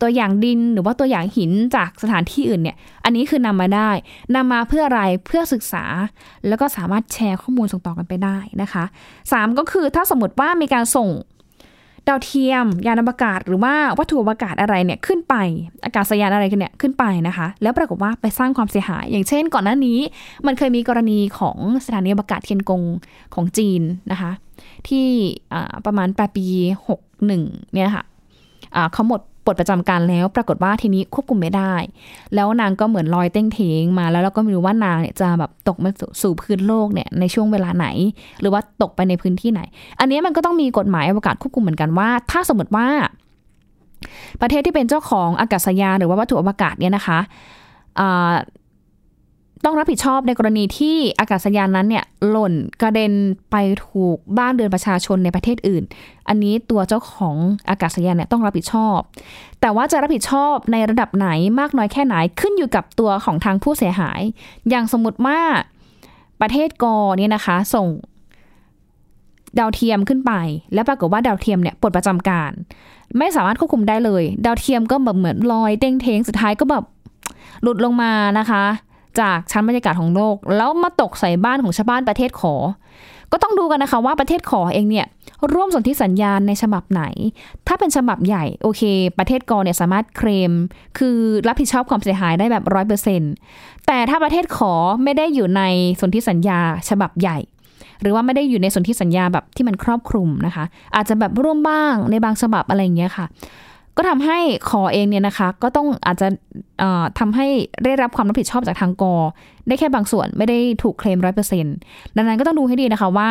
[0.00, 3.90] ตัวอย่างดินหรือว่าตัวอย่างหินจากสถานที่อื่นเนี่ย อันนี้คือนำมาได้
[4.34, 5.84] นำมาเพื่ออะไรเพื่อศึกษา
[6.48, 8.84] แล้วก็สามารถแชร์ข้อมูลส่งต่อกันไปได้นะคะ
[9.32, 11.08] สามก็คือถ้าสมมติว่ามีการส่ง
[12.08, 15.34] ดาวเทียม ยานอวกาศหรือว่าวัตถุอวกาศอะไรเนี่ยขึ้นไป
[15.84, 19.98] อากาศยานอะไรกันเนี่ยขึ้นไปนะคะ แล้วปรากฏว่าไปสร้างความเสียหาย อย่างเช่น ก่อนหน้านี้
[20.46, 22.82] มันเคยมีกรณีของสถานีอวกาศเทียนกง
[23.34, 23.82] ของจีน
[24.12, 24.30] นะคะ
[24.88, 25.06] ที่
[25.86, 26.44] ประมาณปลายปี
[26.90, 28.04] 61เนี่ยค่ะ
[28.92, 29.20] เขาหมด
[29.52, 31.74] ดประจำการแล้ว ปรากฏว่าทีนี้ควบคุมไม่ได้
[32.34, 35.90] แล้วนางก็เหมือนลอยเต้งเทงมาแล้วเราก็ไม่รู้ว่านางเนี่ยจะแบบตกมา
[36.22, 37.86] สู่พื้นโลกเนี่ยในช่วงเวลาไหน
[38.40, 39.60] หรือว่าตกไปในพื้นที่ไหน
[40.00, 42.88] อันนี้มันก็ต้องมีกฎหมายอวกาศควบคุมเหมือนกันว่า ถ้าสมมติว่า
[44.40, 47.18] ประเทศที่เป็นเจ้าของอากาศยานหรือว่าวัตถุอวกาศเนี่ยนะคะ
[49.64, 53.12] ต้องรับผิดชอบในกรณีที่อากาศยานนั้นเนี่ยหล่นกระเด็น
[53.50, 55.82] ไปถูกบ้านเรือนประชาชนในประเทศอื่น
[56.28, 57.36] อันนี้ตัวเจ้าของ
[57.70, 58.98] อากาศยานเนี่ยต้องรับผิดชอบ
[59.60, 61.28] แต่ว่าจะรับผิดชอบในระดับไหน
[61.60, 64.20] มากน้อยแค่ไหนขึ้นอยู่กับตัวของทางผู้เสียหาย
[64.68, 65.40] อย่างสมมติว่า
[66.40, 67.86] ประเทศกอเนี่ยนะคะ ส่ง
[69.58, 70.32] ดาวเทียมขึ้นไป
[70.74, 72.52] แล้วปรากฏว่าดาวเทียมเนี่ยปลดประจำการ
[73.18, 76.84] ไม่สามารถควบคุมได้เลย ดาวเทียมก็แบบเหมือนลอยเด้งเทงสุดท้ายก็แบบ
[77.62, 78.64] หลุดลงมานะคะ
[79.20, 82.54] จากชั้นบรรยากาศของโลก แล้วมาตกใส่บ้านของชาวบ้านประเทศขอ
[83.32, 85.06] ก็ต้องดูกันนะคะว่าประเทศขอเองเนี่ย
[85.52, 87.02] ร่วมสนธิสัญญาณในฉบับไหน
[87.66, 88.82] ถ้าเป็นฉบับใหญ่โอเค
[89.18, 90.52] ประเทศกอเนี่ยสามารถเคลม
[90.98, 91.16] คือ
[91.48, 93.22] รับผิดชอบความเสียหายได้แบบร้อยเปอร์เซ็น
[93.86, 95.62] แต่ถ้าประเทศขอไม่ได้อยู่ใน
[96.00, 97.38] สนธิสัญญาฉบับใหญ่
[98.00, 100.64] หรือว่าไม่ได้อยู่ในสนธิสัญญาแบบที่มันครอบคลุมนะคะ
[100.96, 103.26] อาจจะแบบร่วมบ้างในบางฉบับอะไรอย่างเงี้ยค่ะ
[103.96, 106.28] ก็ทำให้คอเองเนี่ยนะคะ ก็ต้องอาจจะ
[107.18, 107.46] ทำให้
[107.84, 109.14] ได้รับความรับผิดชอบจากทางกอ
[109.66, 111.76] ได้แค่บางส่วนไม่ได้ถูกเคลมร้อยเปอร์เซ็นต์
[112.16, 113.30] ดังนั้นก็ต้องดูให้ดีนะคะว่า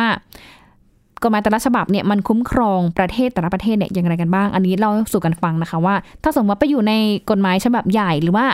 [1.22, 6.92] กฎหมายแต่ละฉบับเนี่ยมันคุ้มครองประเทศแต่ละประเทศเนี่ยอย่างไรกันบ้าง อันนี้เราสู่กันฟังนะคะว่า ถ้าสมมติว่าไปอยู่ใน
[7.30, 8.46] กฎหมายฉบับใหญ่หรือว่า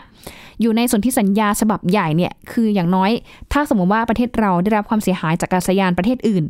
[0.60, 3.10] อยู่ในส่วนที่สัญญาฉบับใหญ่เนี่ยคืออย่างน้อย
[3.52, 6.44] ถ้าสมมติว่าประเทศเราได้รับความเสียหายจากการสยานประเทศอื่น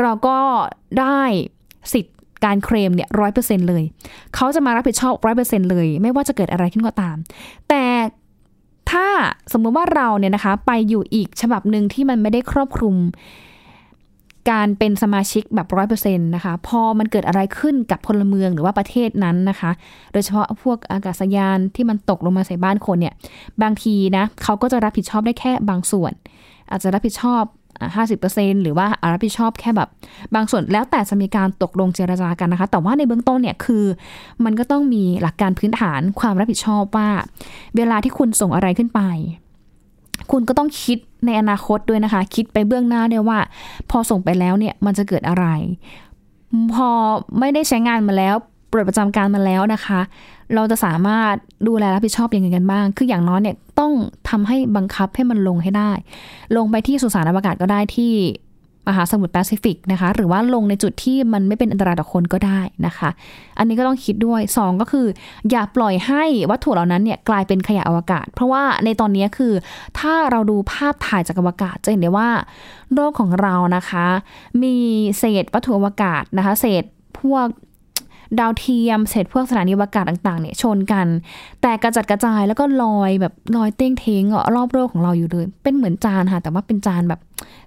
[0.00, 0.38] เราก็
[1.00, 1.20] ได้
[1.92, 3.82] สิทธิ์ การเคลมเนี่ยร้อยเปอร์เซ็นเลย
[4.34, 7.16] เขาจะมารับผิดชอบร้อยเปอร์เซ็นเลย ไม่ว่าจะเกิดอะไรขึ้นก็ตาม
[7.68, 7.84] แต่
[8.90, 9.06] ถ้า
[9.52, 12.96] สมมติว่าเราเนี่ยนะคะ ไปอยู่อีกฉบับหนึ่งที่มันไม่ได้ครอบคลุม
[14.50, 19.70] การเป็นสมาชิกแบบร้อยเปอร์เซ็นต์นะคะ พอมันเกิดอะไรขึ้นกับพลเมืองหรือว่าประเทศนั้นนะคะ
[20.12, 23.14] โดยเฉพาะพวกอากาศยานที่มันตกลงมาใส่บ้านคนเนี่ย
[23.62, 26.12] บางทีนะเขาก็จะรับผิดชอบได้แค่บางส่วน
[26.70, 27.42] อาจจะรับผิดชอบ
[28.20, 29.88] 50%หรือว่ารับผิดชอบแค่แบบ
[30.34, 33.84] บางส่วนแล้วแต่จะมีการตกลงเจรจากันนะคะ แต่ว่าในเบื้องต้นเนี่ยคือ
[34.44, 37.08] มันก็ต้องมีหลักการพื้นฐานความรับผิดชอบว่า
[37.76, 39.00] เวลาที่คุณส่งอะไรขึ้นไป
[40.30, 43.38] คุณก็ต้องคิดในอนาคตด้วยนะคะ คิดไปเบื้องหน้าด้วยว่า
[43.90, 45.46] พอส่งไปแล้วเนี่ยมันจะเกิดอะไร
[46.74, 46.88] พอ
[47.38, 48.34] ไม่ได้ใช้งานมาแล้ว
[48.72, 50.00] ปลดประจำการมาแล้วนะคะ
[50.54, 51.34] เราจะสามารถ
[51.68, 53.92] ดูแลรับผิดชอบยังไงกันบ้าง คืออย่างน้อยเนี่ยต้อง
[54.30, 55.90] ทำให้บังคับให้มันลงให้ได้
[56.56, 58.12] ลงไปที่สุสานอวกาศก็ได้ที่
[58.88, 63.10] มหาสมุทรแปซิฟิกนะคะ หรือว่าลงในจุดที่มันไม่เป็นอันตรายต่อคนก็ได้นะคะ
[63.58, 65.06] อันนี้ก็ต้องคิดด้วย 2 ก็คือ
[65.50, 69.52] อย่าปล่อยให้วัตถุเหล่านั้นเนี่ยกลายเป็นขยะอวกาศ เพราะว่าในตอนนี้คือ
[69.98, 72.28] ถ้าเราดูภาพถ่ายจากอวกาศจะเห็นได้ว่า
[72.94, 74.06] โลกของเรานะคะ
[74.62, 74.76] มี
[75.18, 76.84] เศษวัตถุอวกาศนะคะ เศษ
[77.20, 77.46] พวก
[78.40, 81.06] ดาวเทียมเศษพวกสถานีอวกาศต่างๆเนี่ยชนกัน
[81.62, 84.22] แต่กระจัดกระจายแล้วก็ลอยแบบลอยเต้งเทง
[84.54, 87.20] รอบโลกของเราอยู่เลย เป็นเหมือนจานค่ะ แต่ว่าเป็นจานแบบ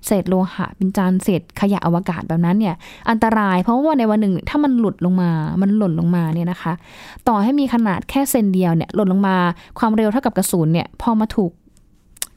[0.05, 2.75] เศษโลหะ เป็นจานเศษขยะอวกาศแบบนั้นเนี่ย
[3.09, 6.73] อันตรายเพราะว่าในวันหนึ่งถ้ามันหลุดลงมา มันหล่นลงมาเนี่ยนะคะ
[7.27, 9.37] ต่อให้มีขนาดแค่เซนเดียวเนี่ยหล่นลงมา
[9.79, 11.51] ความเร็วเท่ากับกระสุนเนี่ยพอมาถูก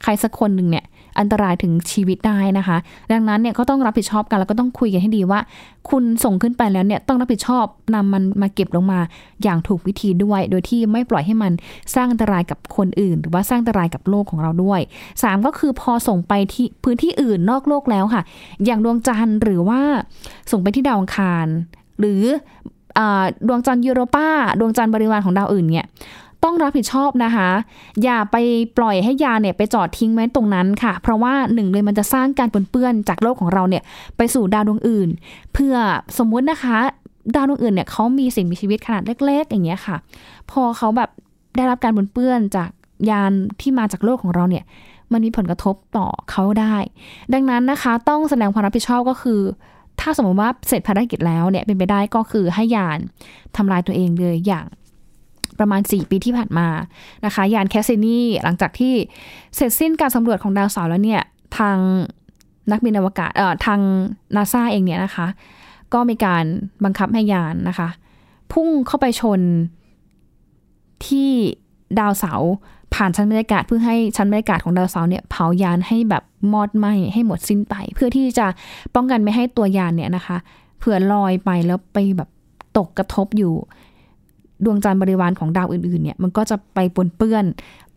[0.03, 0.85] ใครสักคนหนึ่งเนี่ย
[1.19, 2.77] อันตรายถึงชีวิตได้นะคะ
[3.11, 5.39] ดังนั้นเนี่ยก็ต้องรับผิดชอบกันแล้วก็ต้องคุยกันให้ดีว่า
[5.89, 8.99] คุณส่งขึ้นไปแล้วเนี่ยต้องรับผิดชอบนำมันมาเก็บลงมา
[9.43, 11.51] อย่างถูกวิธีด้วย โดยที่ไม่ปล่อยให้มัน
[11.95, 14.81] สร้างอันตรายกับคนอื่น หรือว่าสร้างอันตรายกับโลกของเราด้วย
[15.13, 18.21] 3 ก็คือพอส่งไปที่พื้นที่อื่นนอกโลกแล้วค่ะ
[18.65, 19.81] อย่างดวงจันทร์หรือว่า
[20.51, 21.47] ส่งไปที่ดาวอังคาร
[21.99, 22.21] หรือ
[23.47, 25.85] ดวงจันทร์ยูโรปาดวงจันทร์บริวารของดาวอื่นเนี่ย
[26.43, 27.49] ต้องรับผิดชอบนะคะ
[28.03, 28.35] อย่าไป
[28.77, 33.83] ปล่อยให้ยาเนี่ยไปจอดทิ้งไว้ตรงนั้นค่ะ เพราะว่าหนึ่งเลยมันจะสร้างการปนเปื้อนจากโลกของเราเนี่ย
[34.17, 35.09] ไปสู่ดาวดวงอื่น
[35.53, 35.75] เผื่อ
[36.17, 36.77] สมมุตินะคะ
[37.35, 39.97] ดาวดวงอื่นเนี่ยเขามีสิ่งมีชีวิตขนาดเล็ก ๆ อย่างเงี้ยค่ะ
[40.51, 41.09] พอเขาแบบ
[41.55, 42.69] ได้รับการปนเปื้อนจาก
[43.09, 44.63] ยานที่มาจากโลกของเราเนี่ย
[45.11, 46.75] มันมีผลกระทบต่อเขาได้
[47.33, 49.41] ดังนั้นนะคะ ต้องแสดงความรับผิดชอบก็คือ
[49.99, 52.99] ถ้าสมมติว่าเสร็จภารกิจแล้วเนี่ยเป็นไปได้ก็คือให้ยาน
[53.55, 54.65] ทำลายตัวเองเลยอย่าง
[55.59, 56.67] ประมาณ 4 ปีที่ผ่านมา
[57.25, 58.93] นะคะยานแคสซินีหลังจากที่
[59.55, 61.21] เสร็จสิ้นการสำรวจของดาวเสาร์แล้วเนี่ย
[61.57, 61.77] ทาง
[62.71, 63.79] นักบินอวกาศเอ่อทาง
[64.35, 65.27] นาซาเองเนี่ยนะคะ
[65.93, 66.45] ก็มีการ
[66.83, 67.89] บังคับให้ยานนะคะ
[68.51, 69.41] พุ่งเข้าไปชน
[71.05, 71.31] ที่
[71.99, 72.51] ดาวเสาร์
[72.93, 78.47] ผ่านชั้นบรรยากาศเพื่อให้ชั้นบรรยากาศของดาวเสาร์เนี่ยเผายานให้แบบมอดไหมให้หมดสิ้นไป เพื่อที่จะ
[78.95, 80.37] ป้องกันไม่ให้ตัวยานเนี่ยนะคะ
[80.79, 82.29] เผื่อลอยไปแล้วไปแบบ
[82.77, 83.53] ตกกระทบอยู่
[84.65, 87.45] ดวงจันทร์บริวารของดาวอื่นๆเนี่ยมันก็จะไปปนเปื้อน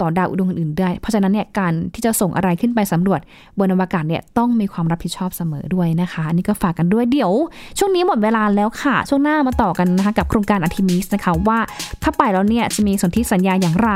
[0.01, 3.20] ต่อดาวดวงอื่นๆได้ เพราะฉะนั้นเนี่ยการที่จะส่งอะไรขึ้นไปสำรวจ
[3.59, 7.33] บนอวกาศเนี่ยต้องมีความรับผิดชอบเสมอด้วยนะคะอันนี้ก็ฝากกันด้วยเดี๋ยว
[7.79, 11.59] ช่วงนี้หมดเวลาแล้วค่ะ ช่วงหน้ามาต่อกันนะคะกับโครงการอัติมิสนะคะว่า
[12.03, 13.90] ถ้าไปแล้วเนี่ยจะมีสนธิสัญญาอย่างไร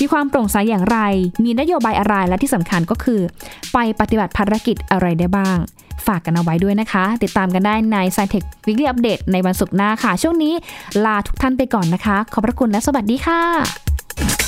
[0.00, 0.98] มีความโปร่งใสอย่างไร
[1.44, 3.20] มีนโยบายอะไรและที่สำคัญก็คือ
[3.72, 5.58] ไปปฏิบัติภารกิจอะไรได้บ้าง
[6.06, 10.54] ฝากกันเอาไว้ด้วยนะคะ ติดตามกันได้ใน s ายเทควิกฤตอัปเดตในวันศุกร์หน้าค่ะ ช่วงนี้
[11.04, 14.47] ลาทุกท่านไปก่อนนะคะ ขอบพระคุณและสวัสดีค่ะ